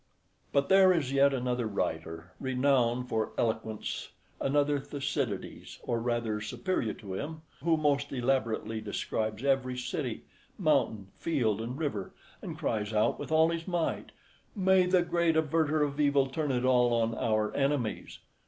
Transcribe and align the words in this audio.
But 0.51 0.67
there 0.67 0.91
is 0.91 1.11
yet 1.13 1.31
another 1.31 1.67
writer, 1.67 2.31
renowned 2.39 3.07
for 3.07 3.33
eloquence, 3.37 4.09
another 4.39 4.79
Thucydides, 4.79 5.77
or 5.83 5.99
rather 5.99 6.41
superior 6.41 6.93
to 6.95 7.13
him, 7.13 7.43
who 7.63 7.77
most 7.77 8.11
elaborately 8.11 8.81
describes 8.81 9.43
every 9.43 9.77
city, 9.77 10.23
mountain, 10.57 11.09
field, 11.19 11.61
and 11.61 11.77
river, 11.77 12.13
and 12.41 12.57
cries 12.57 12.93
out 12.93 13.19
with 13.19 13.31
all 13.31 13.49
his 13.49 13.67
might, 13.67 14.11
"May 14.55 14.87
the 14.87 15.03
great 15.03 15.35
averter 15.35 15.83
of 15.87 15.99
evil 15.99 16.25
turn 16.25 16.51
it 16.51 16.65
all 16.65 16.99
on 16.99 17.13
our 17.13 17.55
enemies!" 17.55 18.17